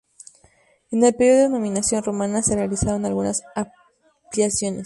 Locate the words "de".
1.43-1.49